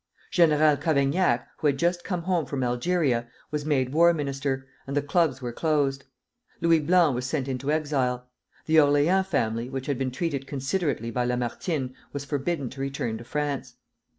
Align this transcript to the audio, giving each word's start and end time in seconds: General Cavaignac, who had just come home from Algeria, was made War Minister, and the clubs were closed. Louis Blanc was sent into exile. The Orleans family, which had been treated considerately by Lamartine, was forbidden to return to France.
General 0.31 0.77
Cavaignac, 0.77 1.47
who 1.59 1.67
had 1.67 1.77
just 1.77 2.03
come 2.03 2.23
home 2.23 2.47
from 2.47 2.63
Algeria, 2.63 3.27
was 3.51 3.65
made 3.67 3.93
War 3.93 4.15
Minister, 4.15 4.65
and 4.87 4.97
the 4.97 5.01
clubs 5.03 5.43
were 5.43 5.51
closed. 5.53 6.05
Louis 6.59 6.79
Blanc 6.79 7.13
was 7.13 7.27
sent 7.27 7.47
into 7.47 7.71
exile. 7.71 8.27
The 8.65 8.79
Orleans 8.79 9.27
family, 9.27 9.69
which 9.69 9.85
had 9.85 9.99
been 9.99 10.09
treated 10.09 10.47
considerately 10.47 11.11
by 11.11 11.25
Lamartine, 11.25 11.93
was 12.13 12.25
forbidden 12.25 12.67
to 12.71 12.81
return 12.81 13.19
to 13.19 13.23
France. 13.23 13.75